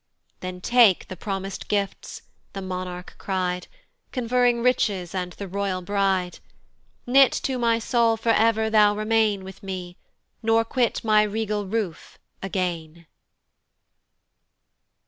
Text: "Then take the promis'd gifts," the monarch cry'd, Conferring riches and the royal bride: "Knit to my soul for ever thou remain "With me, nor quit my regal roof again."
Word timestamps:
"Then 0.39 0.61
take 0.61 1.09
the 1.09 1.15
promis'd 1.15 1.67
gifts," 1.67 2.23
the 2.53 2.61
monarch 2.63 3.13
cry'd, 3.19 3.67
Conferring 4.11 4.63
riches 4.63 5.13
and 5.13 5.33
the 5.33 5.47
royal 5.47 5.83
bride: 5.83 6.39
"Knit 7.05 7.31
to 7.43 7.59
my 7.59 7.77
soul 7.77 8.17
for 8.17 8.29
ever 8.29 8.67
thou 8.71 8.95
remain 8.95 9.43
"With 9.43 9.61
me, 9.61 9.97
nor 10.41 10.65
quit 10.65 11.03
my 11.03 11.21
regal 11.21 11.67
roof 11.67 12.17
again." 12.41 13.05